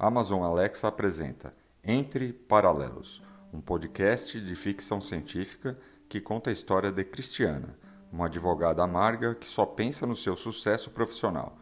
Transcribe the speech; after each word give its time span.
Amazon 0.00 0.44
Alexa 0.44 0.86
apresenta 0.86 1.52
Entre 1.82 2.32
Paralelos, 2.32 3.20
um 3.52 3.60
podcast 3.60 4.40
de 4.40 4.54
ficção 4.54 5.00
científica 5.00 5.76
que 6.08 6.20
conta 6.20 6.50
a 6.50 6.52
história 6.52 6.92
de 6.92 7.02
Cristiana, 7.02 7.76
uma 8.12 8.26
advogada 8.26 8.80
amarga 8.80 9.34
que 9.34 9.48
só 9.48 9.66
pensa 9.66 10.06
no 10.06 10.14
seu 10.14 10.36
sucesso 10.36 10.88
profissional. 10.92 11.58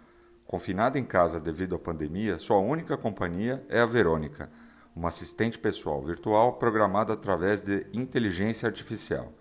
Confinada 0.46 0.98
em 0.98 1.04
casa 1.04 1.40
devido 1.40 1.76
à 1.76 1.78
pandemia, 1.78 2.38
sua 2.38 2.58
única 2.58 2.94
companhia 2.98 3.64
é 3.70 3.80
a 3.80 3.86
Verônica, 3.86 4.50
uma 4.94 5.08
assistente 5.08 5.58
pessoal 5.58 6.02
virtual 6.02 6.58
programada 6.58 7.14
através 7.14 7.62
de 7.62 7.86
inteligência 7.90 8.66
artificial. 8.66 9.32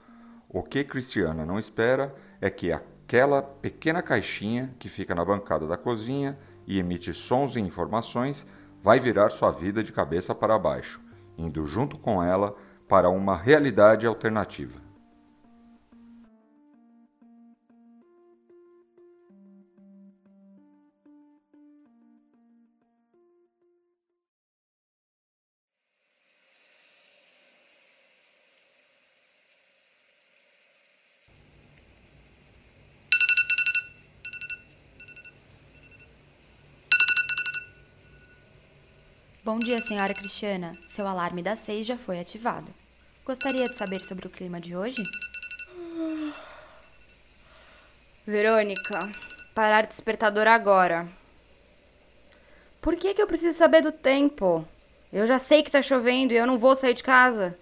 O 0.48 0.64
que 0.64 0.86
Cristiana 0.86 1.46
não 1.46 1.60
espera 1.60 2.16
é 2.40 2.50
que 2.50 2.72
aquela 2.72 3.42
pequena 3.42 4.02
caixinha 4.02 4.74
que 4.80 4.88
fica 4.88 5.14
na 5.14 5.26
bancada 5.26 5.68
da 5.68 5.76
cozinha 5.76 6.40
e 6.66 6.80
emite 6.80 7.14
sons 7.14 7.58
e 7.58 7.60
informações 7.60 8.48
vai 8.86 9.00
virar 9.00 9.32
sua 9.32 9.50
vida 9.50 9.84
de 9.84 9.92
cabeça 9.92 10.36
para 10.36 10.60
baixo, 10.60 11.02
indo 11.36 11.66
junto 11.66 11.98
com 11.98 12.22
ela 12.22 12.56
para 12.88 13.10
uma 13.10 13.36
realidade 13.36 14.06
alternativa. 14.06 14.80
Bom 39.46 39.60
dia, 39.60 39.80
senhora 39.80 40.12
Cristiana. 40.12 40.76
Seu 40.88 41.06
alarme 41.06 41.44
das 41.44 41.60
seis 41.60 41.86
já 41.86 41.96
foi 41.96 42.20
ativado. 42.20 42.74
Gostaria 43.24 43.70
de 43.70 43.78
saber 43.78 44.04
sobre 44.04 44.26
o 44.26 44.30
clima 44.32 44.60
de 44.60 44.76
hoje? 44.76 45.04
Verônica, 48.26 49.12
parar 49.54 49.86
despertador 49.86 50.48
agora. 50.48 51.08
Por 52.82 52.96
que, 52.96 53.14
que 53.14 53.22
eu 53.22 53.28
preciso 53.28 53.56
saber 53.56 53.84
do 53.84 53.92
tempo? 53.92 54.68
Eu 55.14 55.28
já 55.28 55.38
sei 55.38 55.62
que 55.62 55.70
tá 55.70 55.80
chovendo 55.80 56.34
e 56.34 56.38
eu 56.38 56.48
não 56.48 56.58
vou 56.58 56.76
sair 56.76 56.96
de 56.96 57.04
casa. 57.04 57.56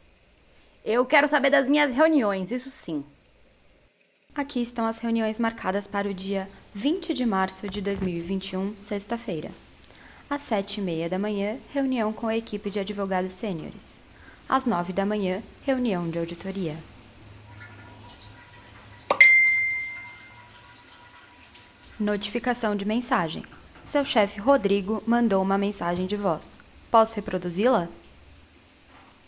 Eu 0.86 1.06
quero 1.06 1.28
saber 1.28 1.50
das 1.50 1.68
minhas 1.68 1.94
reuniões, 1.94 2.50
isso 2.54 2.72
sim. 2.72 3.04
Aqui 4.34 4.62
estão 4.62 4.86
as 4.86 5.00
reuniões 5.00 5.38
marcadas 5.38 5.86
para 5.86 6.08
o 6.08 6.14
dia 6.14 6.50
20 6.74 7.14
de 7.14 7.26
março 7.26 7.68
de 7.68 7.82
2021, 7.82 8.78
sexta-feira. 8.78 9.52
Às 10.34 10.42
sete 10.42 10.80
e 10.80 10.84
meia 10.84 11.08
da 11.08 11.20
manhã, 11.20 11.60
reunião 11.72 12.12
com 12.12 12.28
a 12.28 12.36
equipe 12.36 12.72
de 12.72 12.80
advogados 12.80 13.34
sêniores. 13.34 14.02
Às 14.50 14.66
nove 14.66 14.92
da 14.92 15.06
manhã, 15.06 15.44
reunião 15.64 16.10
de 16.10 16.18
auditoria. 16.18 16.76
Notificação 22.00 22.76
de 22.76 22.84
mensagem. 22.84 23.46
Seu 23.86 24.04
chefe 24.04 24.40
Rodrigo 24.40 25.04
mandou 25.06 25.40
uma 25.40 25.56
mensagem 25.56 26.08
de 26.08 26.16
voz. 26.16 26.56
Posso 26.90 27.16
reproduzi-la? 27.16 27.88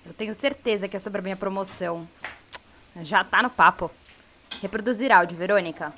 Eu 0.03 0.12
tenho 0.12 0.34
certeza 0.34 0.88
que 0.88 0.97
é 0.97 1.00
sobre 1.00 1.19
a 1.19 1.23
minha 1.23 1.38
promoção. 1.38 2.09
Já 3.03 3.23
tá 3.23 3.44
no 3.44 3.52
papo. 3.52 3.92
Reproduzir 4.59 5.12
áudio, 5.12 5.38
Verônica. 5.38 5.94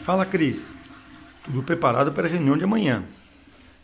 Fala, 0.00 0.24
Cris. 0.24 0.72
Tudo 1.44 1.62
preparado 1.62 2.10
para 2.10 2.26
a 2.26 2.30
reunião 2.30 2.56
de 2.56 2.64
amanhã. 2.64 3.04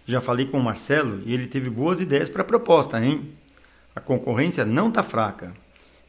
Já 0.07 0.21
falei 0.21 0.47
com 0.47 0.59
o 0.59 0.63
Marcelo 0.63 1.21
e 1.27 1.35
ele 1.35 1.49
teve 1.49 1.69
boas 1.69 2.01
ideias 2.01 2.29
para 2.29 2.43
a 2.43 2.45
proposta, 2.45 3.05
hein? 3.05 3.37
A 3.95 4.01
concorrência 4.01 4.65
não 4.65 4.91
tá 4.91 5.03
fraca. 5.03 5.53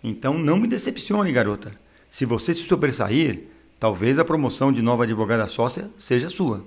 Então 0.04 0.36
não 0.36 0.56
me 0.56 0.68
decepcione, 0.68 1.32
garota. 1.32 1.72
Se 2.10 2.24
você 2.24 2.54
se 2.54 2.64
sobressair, 2.64 3.48
talvez 3.80 4.20
a 4.20 4.26
promoção 4.26 4.72
de 4.72 4.84
nova 4.84 5.04
advogada 5.04 5.48
sócia 5.48 5.90
seja 5.98 6.30
sua. 6.30 6.64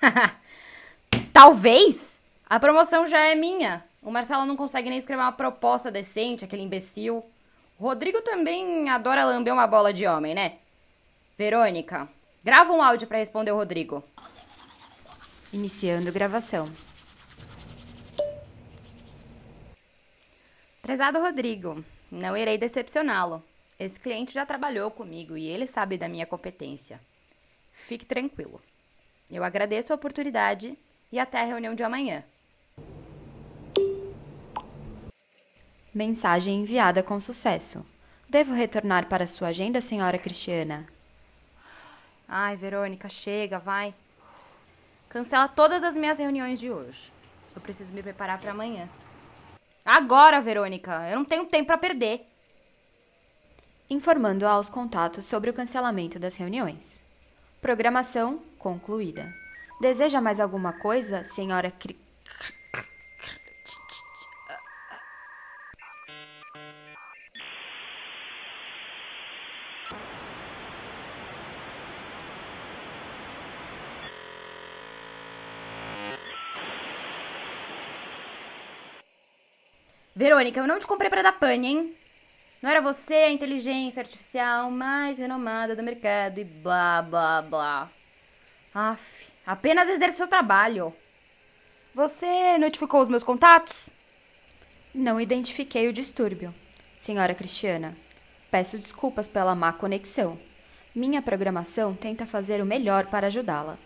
Talvez? 1.32 2.16
A 2.48 2.58
promoção 2.58 3.06
já 3.06 3.18
é 3.18 3.34
minha. 3.34 3.84
O 4.02 4.10
Marcelo 4.10 4.46
não 4.46 4.56
consegue 4.56 4.88
nem 4.88 4.98
escrever 4.98 5.22
uma 5.22 5.32
proposta 5.32 5.90
decente, 5.90 6.44
aquele 6.44 6.62
imbecil. 6.62 7.24
O 7.78 7.84
Rodrigo 7.84 8.20
também 8.22 8.88
adora 8.88 9.24
lamber 9.24 9.52
uma 9.52 9.66
bola 9.66 9.92
de 9.92 10.06
homem, 10.06 10.34
né? 10.34 10.54
Verônica, 11.36 12.08
grava 12.44 12.72
um 12.74 12.82
áudio 12.82 13.08
para 13.08 13.18
responder 13.18 13.52
o 13.52 13.56
Rodrigo. 13.56 14.04
Iniciando 15.50 16.12
gravação. 16.12 16.70
Prezado 20.82 21.18
Rodrigo, 21.18 21.82
não 22.10 22.36
irei 22.36 22.58
decepcioná-lo. 22.58 23.42
Esse 23.78 23.98
cliente 23.98 24.34
já 24.34 24.44
trabalhou 24.44 24.90
comigo 24.90 25.36
e 25.36 25.46
ele 25.46 25.66
sabe 25.66 25.96
da 25.96 26.08
minha 26.08 26.26
competência. 26.26 27.00
Fique 27.72 28.04
tranquilo. 28.04 28.60
Eu 29.30 29.42
agradeço 29.42 29.92
a 29.92 29.96
oportunidade 29.96 30.78
e 31.10 31.18
até 31.18 31.40
a 31.40 31.44
reunião 31.44 31.74
de 31.74 31.82
amanhã. 31.82 32.22
Mensagem 35.94 36.60
enviada 36.60 37.02
com 37.02 37.18
sucesso. 37.18 37.84
Devo 38.28 38.52
retornar 38.52 39.08
para 39.08 39.26
sua 39.26 39.48
agenda, 39.48 39.80
senhora 39.80 40.18
Cristiana? 40.18 40.93
Ai, 42.28 42.56
Verônica, 42.56 43.08
chega, 43.08 43.58
vai. 43.58 43.94
Cancela 45.08 45.46
todas 45.46 45.84
as 45.84 45.94
minhas 45.94 46.18
reuniões 46.18 46.58
de 46.58 46.70
hoje. 46.70 47.12
Eu 47.54 47.60
preciso 47.60 47.92
me 47.92 48.02
preparar 48.02 48.40
para 48.40 48.50
amanhã. 48.50 48.88
Agora, 49.84 50.40
Verônica, 50.40 51.08
eu 51.10 51.16
não 51.16 51.24
tenho 51.24 51.46
tempo 51.46 51.66
para 51.66 51.78
perder. 51.78 52.26
Informando 53.88 54.46
aos 54.46 54.70
contatos 54.70 55.24
sobre 55.26 55.50
o 55.50 55.54
cancelamento 55.54 56.18
das 56.18 56.36
reuniões. 56.36 57.02
Programação 57.60 58.42
concluída. 58.58 59.32
Deseja 59.80 60.20
mais 60.20 60.40
alguma 60.40 60.72
coisa, 60.72 61.22
senhora 61.22 61.70
Cri... 61.70 61.98
Verônica, 80.24 80.58
eu 80.58 80.66
não 80.66 80.78
te 80.78 80.86
comprei 80.86 81.10
para 81.10 81.20
dar 81.20 81.32
pane, 81.32 81.66
hein? 81.66 81.94
Não 82.62 82.70
era 82.70 82.80
você 82.80 83.12
a 83.12 83.30
inteligência 83.30 84.00
artificial 84.00 84.70
mais 84.70 85.18
renomada 85.18 85.76
do 85.76 85.82
mercado 85.82 86.40
e 86.40 86.44
blá 86.44 87.02
blá 87.02 87.42
blá. 87.42 87.90
Aff, 88.74 89.26
apenas 89.46 89.86
exerce 89.86 90.16
seu 90.16 90.26
trabalho. 90.26 90.94
Você 91.94 92.56
notificou 92.56 93.02
os 93.02 93.08
meus 93.08 93.22
contatos? 93.22 93.90
Não 94.94 95.20
identifiquei 95.20 95.88
o 95.88 95.92
distúrbio. 95.92 96.54
Senhora 96.96 97.34
Cristiana, 97.34 97.94
peço 98.50 98.78
desculpas 98.78 99.28
pela 99.28 99.54
má 99.54 99.74
conexão. 99.74 100.38
Minha 100.94 101.20
programação 101.20 101.94
tenta 101.94 102.24
fazer 102.24 102.62
o 102.62 102.66
melhor 102.66 103.08
para 103.08 103.26
ajudá-la. 103.26 103.76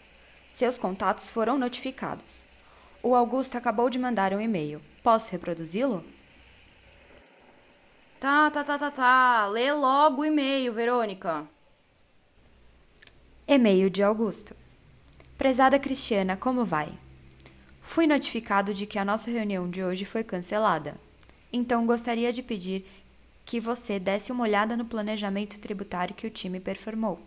Seus 0.53 0.78
contatos 0.78 1.31
foram 1.31 1.59
notificados. 1.59 2.47
O 3.03 3.16
Augusto 3.16 3.59
acabou 3.59 3.91
de 3.91 3.98
mandar 3.98 4.32
um 4.32 4.41
e-mail. 4.41 4.81
Posso 5.03 5.32
reproduzi-lo? 5.32 6.04
Tá, 8.21 8.51
tá, 8.51 8.65
tá, 8.65 8.77
tá, 8.77 8.91
tá. 8.91 9.47
Lê 9.47 9.73
logo 9.73 10.23
o 10.23 10.25
e-mail, 10.25 10.73
Verônica. 10.73 11.47
E-mail 13.47 13.89
de 13.89 14.03
Augusto. 14.03 14.57
Prezada 15.37 15.78
Cristiana, 15.78 16.37
como 16.37 16.65
vai? 16.65 16.92
Fui 17.81 18.09
notificado 18.09 18.75
de 18.75 18.87
que 18.87 18.98
a 18.98 19.04
nossa 19.04 19.31
reunião 19.31 19.71
de 19.71 19.84
hoje 19.84 20.04
foi 20.04 20.25
cancelada. 20.25 20.97
Então 21.53 21.87
gostaria 21.87 22.33
de 22.33 22.42
pedir 22.42 22.84
que 23.45 23.60
você 23.60 24.01
desse 24.01 24.33
uma 24.33 24.42
olhada 24.42 24.77
no 24.77 24.84
planejamento 24.84 25.60
tributário 25.60 26.15
que 26.15 26.27
o 26.27 26.31
time 26.31 26.59
performou. 26.59 27.21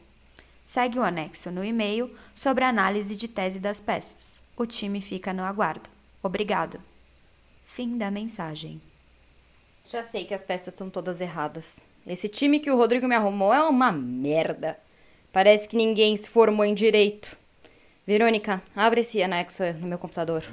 Segue 0.63 0.99
o 0.99 1.03
anexo 1.03 1.49
no 1.49 1.63
e-mail 1.63 2.13
sobre 2.35 2.65
a 2.65 2.69
análise 2.69 3.15
de 3.15 3.29
tese 3.29 3.59
das 3.59 3.79
peças. 3.79 4.41
O 4.57 4.65
time 4.65 4.99
fica 4.99 5.31
no 5.31 5.43
aguardo. 5.43 5.89
Obrigado. 6.21 6.81
Fim 7.63 7.97
da 7.97 8.11
mensagem. 8.11 8.81
Já 9.91 10.03
sei 10.03 10.23
que 10.23 10.33
as 10.33 10.41
peças 10.41 10.69
estão 10.69 10.89
todas 10.89 11.19
erradas. 11.19 11.75
Esse 12.07 12.29
time 12.29 12.61
que 12.61 12.71
o 12.71 12.77
Rodrigo 12.77 13.09
me 13.09 13.15
arrumou 13.15 13.53
é 13.53 13.61
uma 13.61 13.91
merda. 13.91 14.79
Parece 15.33 15.67
que 15.67 15.75
ninguém 15.75 16.15
se 16.15 16.29
formou 16.29 16.63
em 16.63 16.73
direito. 16.73 17.35
Verônica, 18.07 18.63
abre 18.73 19.01
esse 19.01 19.21
anexo 19.21 19.61
no 19.81 19.87
meu 19.87 19.97
computador. 19.97 20.45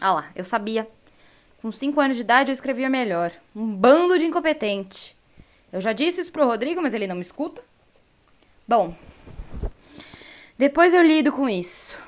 Ah 0.00 0.12
lá, 0.14 0.30
eu 0.34 0.44
sabia. 0.44 0.88
Com 1.60 1.70
cinco 1.70 2.00
anos 2.00 2.16
de 2.16 2.22
idade 2.22 2.50
eu 2.50 2.54
escrevia 2.54 2.88
melhor. 2.88 3.30
Um 3.54 3.66
bando 3.66 4.18
de 4.18 4.24
incompetente. 4.24 5.14
Eu 5.70 5.82
já 5.82 5.92
disse 5.92 6.22
isso 6.22 6.32
pro 6.32 6.46
Rodrigo, 6.46 6.80
mas 6.80 6.94
ele 6.94 7.06
não 7.06 7.16
me 7.16 7.22
escuta. 7.22 7.62
Bom, 8.66 8.96
depois 10.56 10.94
eu 10.94 11.02
lido 11.02 11.32
com 11.32 11.48
isso. 11.48 12.00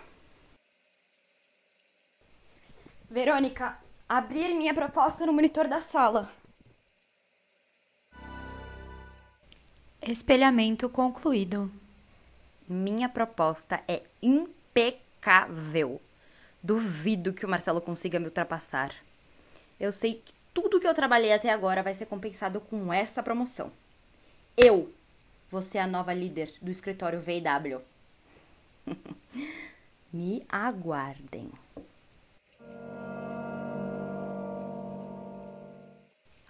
Verônica, 3.11 3.77
abrir 4.09 4.55
minha 4.55 4.75
proposta 4.75 5.27
no 5.27 5.33
monitor 5.33 5.67
da 5.67 5.81
sala. 5.81 6.31
Espelhamento 10.03 10.89
concluído. 10.89 11.71
Minha 12.69 13.09
proposta 13.09 13.83
é 13.89 14.03
impecável. 14.23 16.01
Duvido 16.63 17.33
que 17.33 17.47
o 17.47 17.49
Marcelo 17.49 17.81
consiga 17.81 18.21
me 18.21 18.27
ultrapassar. 18.27 18.95
Eu 19.81 19.93
sei 19.93 20.15
que 20.15 20.33
tudo 20.55 20.79
que 20.81 20.87
eu 20.87 20.95
trabalhei 20.95 21.33
até 21.33 21.51
agora 21.51 21.83
vai 21.83 21.95
ser 21.95 22.07
compensado 22.07 22.61
com 22.61 22.93
essa 22.93 23.23
promoção. 23.23 23.73
Eu 24.57 24.93
vou 25.51 25.63
ser 25.63 25.79
a 25.79 25.87
nova 25.87 26.15
líder 26.15 26.53
do 26.63 26.71
escritório 26.71 27.21
VW. 27.21 27.81
me 30.13 30.45
aguardem. 30.49 31.51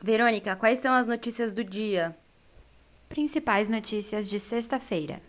Verônica, 0.02 0.54
quais 0.54 0.78
são 0.78 0.94
as 0.94 1.06
notícias 1.06 1.52
do 1.52 1.64
dia? 1.64 2.16
Principais 3.08 3.68
notícias 3.68 4.28
de 4.28 4.38
sexta-feira. 4.38 5.20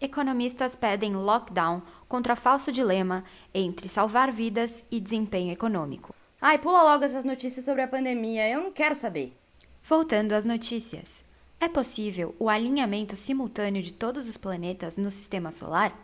Economistas 0.00 0.76
pedem 0.76 1.14
lockdown 1.14 1.82
contra 2.08 2.36
falso 2.36 2.72
dilema 2.72 3.24
entre 3.52 3.88
salvar 3.88 4.32
vidas 4.32 4.82
e 4.90 5.00
desempenho 5.00 5.52
econômico. 5.52 6.14
Ai, 6.40 6.58
pula 6.58 6.82
logo 6.82 7.04
essas 7.04 7.24
notícias 7.24 7.64
sobre 7.64 7.82
a 7.82 7.88
pandemia, 7.88 8.48
eu 8.48 8.62
não 8.62 8.72
quero 8.72 8.94
saber. 8.94 9.36
Voltando 9.82 10.32
às 10.32 10.44
notícias. 10.44 11.24
É 11.60 11.68
possível 11.68 12.34
o 12.38 12.48
alinhamento 12.48 13.16
simultâneo 13.16 13.82
de 13.82 13.92
todos 13.92 14.26
os 14.26 14.38
planetas 14.38 14.96
no 14.96 15.10
sistema 15.10 15.52
solar? 15.52 15.94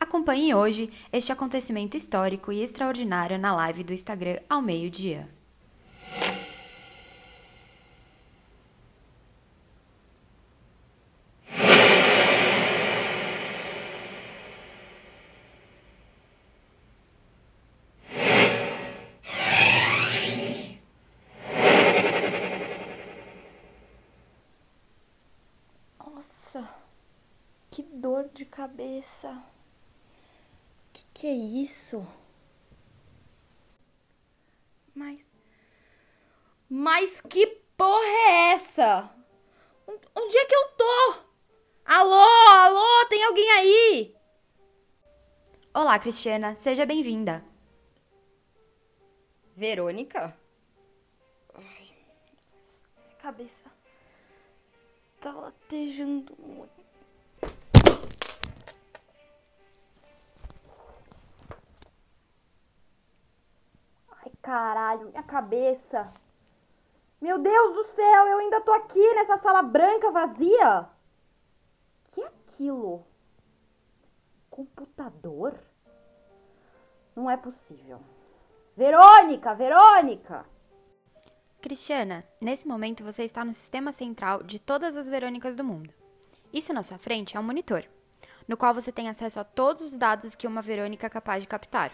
Acompanhe 0.00 0.54
hoje 0.54 0.90
este 1.12 1.30
acontecimento 1.30 1.94
histórico 1.96 2.50
e 2.50 2.62
extraordinário 2.62 3.38
na 3.38 3.54
live 3.54 3.84
do 3.84 3.92
Instagram 3.92 4.40
ao 4.48 4.62
meio-dia. 4.62 5.28
Nossa, 26.52 26.68
que 27.70 27.82
dor 27.82 28.28
de 28.34 28.44
cabeça. 28.44 29.59
Que 31.00 31.06
que 31.14 31.26
é 31.26 31.32
isso? 31.34 32.06
Mas. 34.94 35.24
Mas 36.68 37.20
que 37.22 37.46
porra 37.76 38.04
é 38.04 38.52
essa? 38.52 39.10
On- 39.86 39.98
Onde 40.14 40.36
é 40.36 40.44
que 40.44 40.54
eu 40.54 40.68
tô? 40.72 41.14
Alô, 41.86 42.48
alô, 42.50 43.06
tem 43.08 43.24
alguém 43.24 43.50
aí? 43.52 44.16
Olá, 45.74 45.98
Cristiana, 45.98 46.54
seja 46.56 46.84
bem-vinda. 46.84 47.44
Verônica? 49.56 50.36
Ai, 51.54 51.88
minha 52.96 53.16
cabeça 53.18 53.70
tá 55.20 55.32
latejando 55.32 56.36
muito. 56.38 56.89
Caralho, 64.42 65.06
minha 65.06 65.22
cabeça. 65.22 66.12
Meu 67.20 67.38
Deus 67.38 67.74
do 67.74 67.84
céu, 67.84 68.26
eu 68.26 68.38
ainda 68.38 68.60
tô 68.60 68.72
aqui 68.72 69.14
nessa 69.14 69.36
sala 69.38 69.62
branca 69.62 70.10
vazia. 70.10 70.88
Que 72.04 72.22
é 72.22 72.26
aquilo? 72.26 73.04
Computador? 74.48 75.54
Não 77.14 77.30
é 77.30 77.36
possível. 77.36 78.00
Verônica, 78.76 79.54
Verônica! 79.54 80.46
Cristiana, 81.60 82.24
nesse 82.40 82.66
momento 82.66 83.04
você 83.04 83.24
está 83.24 83.44
no 83.44 83.52
sistema 83.52 83.92
central 83.92 84.42
de 84.42 84.58
todas 84.58 84.96
as 84.96 85.08
Verônicas 85.08 85.54
do 85.54 85.62
mundo. 85.62 85.92
Isso 86.52 86.72
na 86.72 86.82
sua 86.82 86.98
frente 86.98 87.36
é 87.36 87.40
um 87.40 87.42
monitor, 87.42 87.84
no 88.48 88.56
qual 88.56 88.72
você 88.72 88.90
tem 88.90 89.10
acesso 89.10 89.38
a 89.38 89.44
todos 89.44 89.82
os 89.82 89.96
dados 89.96 90.34
que 90.34 90.46
uma 90.46 90.62
Verônica 90.62 91.06
é 91.06 91.10
capaz 91.10 91.42
de 91.42 91.48
captar. 91.48 91.92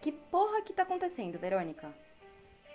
Que 0.00 0.10
porra 0.10 0.49
que 0.62 0.72
tá 0.72 0.82
acontecendo, 0.82 1.38
Verônica? 1.38 1.92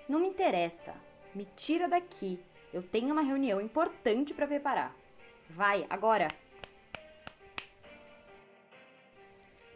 Não 0.07 0.19
me 0.19 0.27
interessa. 0.27 0.93
Me 1.33 1.45
tira 1.55 1.87
daqui. 1.87 2.39
Eu 2.73 2.83
tenho 2.83 3.11
uma 3.11 3.21
reunião 3.21 3.59
importante 3.59 4.33
pra 4.33 4.47
preparar. 4.47 4.95
Vai, 5.49 5.85
agora. 5.89 6.27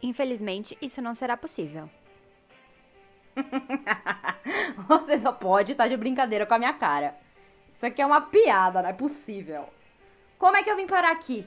Infelizmente, 0.02 0.76
isso 0.80 1.02
não 1.02 1.14
será 1.14 1.36
possível. 1.36 1.88
Você 4.88 5.18
só 5.18 5.32
pode 5.32 5.72
estar 5.72 5.88
de 5.88 5.96
brincadeira 5.96 6.46
com 6.46 6.54
a 6.54 6.58
minha 6.58 6.74
cara. 6.74 7.16
Isso 7.74 7.86
aqui 7.86 8.02
é 8.02 8.06
uma 8.06 8.22
piada, 8.22 8.82
não 8.82 8.90
é 8.90 8.92
possível. 8.92 9.68
Como 10.38 10.56
é 10.56 10.62
que 10.62 10.70
eu 10.70 10.76
vim 10.76 10.86
parar 10.86 11.12
aqui? 11.12 11.46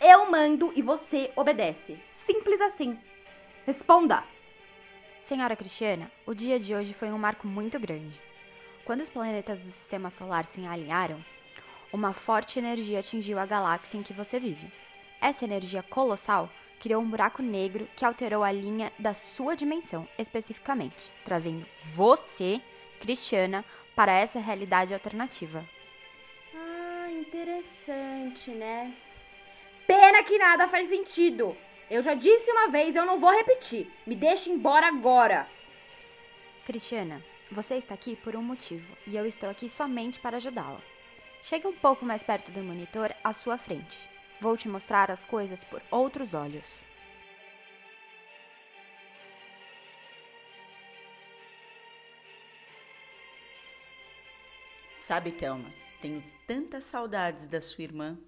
Eu 0.00 0.30
mando 0.30 0.72
e 0.74 0.82
você 0.82 1.32
obedece. 1.36 2.02
Simples 2.26 2.60
assim. 2.60 2.98
Responda. 3.64 4.24
Senhora 5.22 5.54
Cristiana, 5.54 6.10
o 6.26 6.34
dia 6.34 6.58
de 6.58 6.74
hoje 6.74 6.92
foi 6.92 7.12
um 7.12 7.16
marco 7.16 7.46
muito 7.46 7.78
grande. 7.78 8.20
Quando 8.84 9.02
os 9.02 9.08
planetas 9.08 9.60
do 9.60 9.70
sistema 9.70 10.10
solar 10.10 10.44
se 10.44 10.66
alinharam, 10.66 11.24
uma 11.92 12.12
forte 12.12 12.58
energia 12.58 12.98
atingiu 12.98 13.38
a 13.38 13.46
galáxia 13.46 13.98
em 13.98 14.02
que 14.02 14.12
você 14.12 14.40
vive. 14.40 14.66
Essa 15.20 15.44
energia 15.44 15.80
colossal 15.80 16.50
criou 16.80 17.00
um 17.00 17.08
buraco 17.08 17.40
negro 17.40 17.88
que 17.94 18.04
alterou 18.04 18.42
a 18.42 18.50
linha 18.50 18.92
da 18.98 19.14
sua 19.14 19.54
dimensão, 19.54 20.08
especificamente, 20.18 21.14
trazendo 21.24 21.64
você, 21.94 22.60
Cristiana, 23.00 23.64
para 23.94 24.12
essa 24.12 24.40
realidade 24.40 24.92
alternativa. 24.92 25.64
Ah, 26.52 27.08
interessante, 27.12 28.50
né? 28.50 28.92
Pena 29.86 30.24
que 30.24 30.36
nada 30.36 30.66
faz 30.66 30.88
sentido. 30.88 31.56
Eu 31.92 32.00
já 32.00 32.14
disse 32.14 32.50
uma 32.50 32.70
vez, 32.70 32.96
eu 32.96 33.04
não 33.04 33.20
vou 33.20 33.30
repetir. 33.30 33.86
Me 34.06 34.16
deixe 34.16 34.48
embora 34.48 34.86
agora. 34.86 35.46
Cristiana, 36.64 37.22
você 37.50 37.74
está 37.74 37.92
aqui 37.92 38.16
por 38.16 38.34
um 38.34 38.42
motivo 38.42 38.96
e 39.06 39.14
eu 39.14 39.26
estou 39.26 39.50
aqui 39.50 39.68
somente 39.68 40.18
para 40.18 40.38
ajudá-la. 40.38 40.80
Chegue 41.42 41.66
um 41.66 41.74
pouco 41.74 42.02
mais 42.02 42.22
perto 42.22 42.50
do 42.50 42.62
monitor 42.62 43.14
à 43.22 43.34
sua 43.34 43.58
frente. 43.58 44.08
Vou 44.40 44.56
te 44.56 44.70
mostrar 44.70 45.10
as 45.10 45.22
coisas 45.22 45.64
por 45.64 45.82
outros 45.90 46.32
olhos. 46.32 46.86
Sabe, 54.94 55.30
Thelma, 55.32 55.70
tenho 56.00 56.24
tantas 56.46 56.84
saudades 56.84 57.48
da 57.48 57.60
sua 57.60 57.84
irmã. 57.84 58.18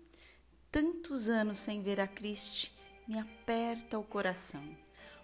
Tantos 0.71 1.31
anos 1.31 1.61
sem 1.61 1.81
ver 1.81 1.99
a 1.99 2.07
Cristi, 2.07 2.74
me 3.07 3.19
aperta 3.19 3.99
o 3.99 4.03
coração. 4.03 4.63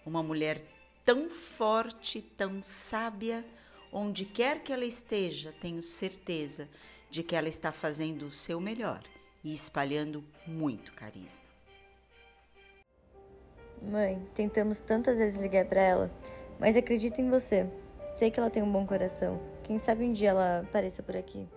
Uma 0.05 0.21
mulher 0.21 0.61
tão 1.05 1.29
forte, 1.29 2.21
tão 2.21 2.61
sábia, 2.61 3.45
onde 3.91 4.25
quer 4.25 4.63
que 4.63 4.71
ela 4.71 4.85
esteja, 4.85 5.53
tenho 5.59 5.83
certeza 5.83 6.69
de 7.09 7.23
que 7.23 7.35
ela 7.35 7.49
está 7.49 7.71
fazendo 7.71 8.25
o 8.25 8.31
seu 8.31 8.59
melhor 8.59 9.01
e 9.43 9.53
espalhando 9.53 10.23
muito 10.47 10.93
carisma. 10.93 11.43
Mãe, 13.81 14.25
tentamos 14.35 14.79
tantas 14.79 15.17
vezes 15.17 15.41
ligar 15.41 15.65
pra 15.65 15.81
ela, 15.81 16.11
mas 16.59 16.75
acredito 16.75 17.19
em 17.19 17.29
você. 17.29 17.67
Sei 18.13 18.29
que 18.29 18.39
ela 18.39 18.49
tem 18.49 18.61
um 18.61 18.71
bom 18.71 18.85
coração. 18.85 19.41
Quem 19.63 19.79
sabe 19.79 20.03
um 20.03 20.11
dia 20.11 20.29
ela 20.29 20.59
apareça 20.59 21.01
por 21.01 21.15
aqui. 21.15 21.47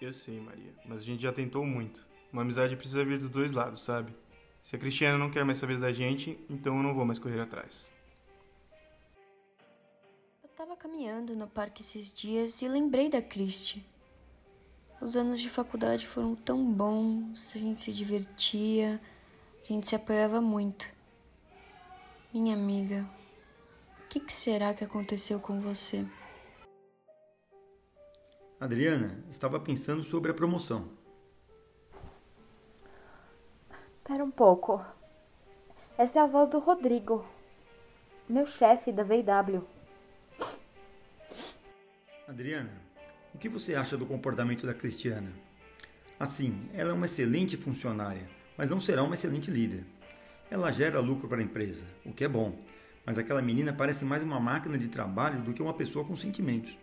Eu 0.00 0.12
sei, 0.12 0.38
Maria, 0.40 0.72
mas 0.84 1.02
a 1.02 1.04
gente 1.04 1.22
já 1.22 1.32
tentou 1.32 1.64
muito. 1.66 2.06
Uma 2.32 2.42
amizade 2.42 2.76
precisa 2.76 3.04
vir 3.04 3.18
dos 3.18 3.30
dois 3.30 3.50
lados, 3.50 3.82
sabe? 3.82 4.14
Se 4.62 4.76
a 4.76 4.78
Cristiana 4.78 5.18
não 5.18 5.30
quer 5.30 5.44
mais 5.44 5.58
saber 5.58 5.78
da 5.78 5.92
gente, 5.92 6.38
então 6.48 6.76
eu 6.76 6.82
não 6.82 6.94
vou 6.94 7.04
mais 7.04 7.18
correr 7.18 7.40
atrás. 7.40 7.90
Eu 10.42 10.48
tava 10.50 10.76
caminhando 10.76 11.34
no 11.34 11.48
parque 11.48 11.82
esses 11.82 12.12
dias 12.12 12.62
e 12.62 12.68
lembrei 12.68 13.08
da 13.08 13.20
Cristi. 13.20 13.84
Os 15.00 15.16
anos 15.16 15.40
de 15.40 15.48
faculdade 15.48 16.06
foram 16.06 16.36
tão 16.36 16.64
bons, 16.72 17.52
a 17.54 17.58
gente 17.58 17.80
se 17.80 17.92
divertia, 17.92 19.00
a 19.64 19.72
gente 19.72 19.88
se 19.88 19.96
apoiava 19.96 20.40
muito. 20.40 20.86
Minha 22.32 22.54
amiga, 22.54 23.08
o 24.04 24.08
que, 24.08 24.20
que 24.20 24.32
será 24.32 24.74
que 24.74 24.84
aconteceu 24.84 25.40
com 25.40 25.60
você? 25.60 26.04
Adriana 28.60 29.22
estava 29.30 29.60
pensando 29.60 30.02
sobre 30.02 30.32
a 30.32 30.34
promoção. 30.34 30.88
Espera 33.98 34.24
um 34.24 34.32
pouco. 34.32 34.84
Essa 35.96 36.18
é 36.18 36.22
a 36.22 36.26
voz 36.26 36.48
do 36.48 36.58
Rodrigo, 36.58 37.24
meu 38.28 38.46
chefe 38.46 38.90
da 38.90 39.04
VW. 39.04 39.62
Adriana, 42.26 42.72
o 43.32 43.38
que 43.38 43.48
você 43.48 43.76
acha 43.76 43.96
do 43.96 44.04
comportamento 44.04 44.66
da 44.66 44.74
Cristiana? 44.74 45.30
Assim, 46.18 46.68
ela 46.74 46.90
é 46.90 46.92
uma 46.92 47.06
excelente 47.06 47.56
funcionária, 47.56 48.28
mas 48.56 48.70
não 48.70 48.80
será 48.80 49.04
uma 49.04 49.14
excelente 49.14 49.52
líder. 49.52 49.84
Ela 50.50 50.72
gera 50.72 50.98
lucro 50.98 51.28
para 51.28 51.38
a 51.38 51.44
empresa, 51.44 51.84
o 52.04 52.12
que 52.12 52.24
é 52.24 52.28
bom, 52.28 52.58
mas 53.06 53.18
aquela 53.18 53.40
menina 53.40 53.72
parece 53.72 54.04
mais 54.04 54.20
uma 54.20 54.40
máquina 54.40 54.76
de 54.76 54.88
trabalho 54.88 55.42
do 55.42 55.54
que 55.54 55.62
uma 55.62 55.74
pessoa 55.74 56.04
com 56.04 56.16
sentimentos. 56.16 56.76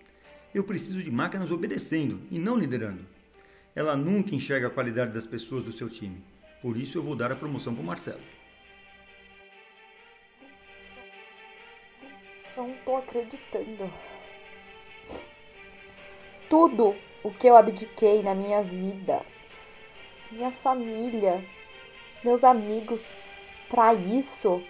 Eu 0.55 0.63
preciso 0.63 1.03
de 1.03 1.11
máquinas 1.11 1.51
obedecendo 1.51 2.21
e 2.31 2.39
não 2.39 2.55
liderando. 2.55 3.05
Ela 3.75 3.93
nunca 3.97 4.33
enxerga 4.33 4.67
a 4.67 4.69
qualidade 4.69 5.11
das 5.11 5.27
pessoas 5.27 5.65
do 5.65 5.73
seu 5.73 5.89
time. 5.89 6.23
Por 6.61 6.77
isso 6.77 6.97
eu 6.97 7.03
vou 7.03 7.13
dar 7.13 7.29
a 7.29 7.35
promoção 7.35 7.75
para 7.75 7.83
o 7.83 7.85
Marcelo. 7.85 8.21
Não 12.55 12.73
tô 12.85 12.95
acreditando. 12.95 13.91
Tudo 16.49 16.95
o 17.21 17.31
que 17.31 17.47
eu 17.47 17.57
abdiquei 17.57 18.23
na 18.23 18.33
minha 18.33 18.63
vida, 18.63 19.25
minha 20.31 20.51
família, 20.51 21.43
meus 22.23 22.45
amigos, 22.45 23.01
para 23.67 23.93
isso. 23.93 24.63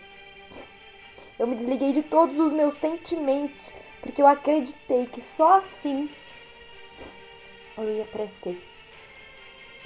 Eu 1.38 1.46
me 1.46 1.56
desliguei 1.56 1.94
de 1.94 2.01
todos 2.01 2.39
os 2.39 2.51
meus 2.51 2.74
sentimentos, 2.74 3.70
porque 4.06 4.22
eu 4.22 4.28
acreditei 4.28 5.08
que 5.08 5.20
só 5.20 5.58
assim 5.58 6.08
eu 7.76 7.98
ia 7.98 8.06
crescer, 8.06 8.64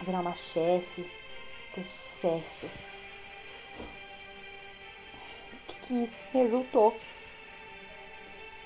virar 0.02 0.20
uma 0.20 0.36
chefe, 0.36 1.10
ter 1.74 1.86
sucesso. 1.86 2.70
O 5.54 5.58
que, 5.68 5.80
que 5.80 5.94
isso 6.04 6.16
resultou? 6.34 7.00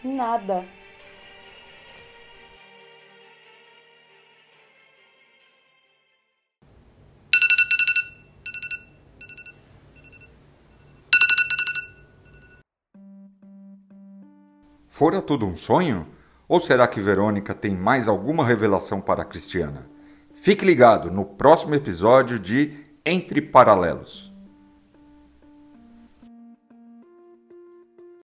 Nada. 0.04 0.66
Fora 14.96 15.24
tudo 15.24 15.48
um 15.48 15.56
sonho? 15.56 16.06
Ou 16.48 16.60
será 16.60 16.88
que 16.88 17.02
Verônica 17.02 17.52
tem 17.56 17.74
mais 17.74 18.08
alguma 18.08 18.46
revelação 18.46 19.02
para 19.02 19.24
a 19.24 19.26
Cristiana? 19.26 19.90
Fique 20.36 20.64
ligado 20.64 21.10
no 21.10 21.26
próximo 21.26 21.74
episódio 21.74 22.38
de 22.38 22.76
Entre 23.04 23.42
Paralelos. 23.42 24.32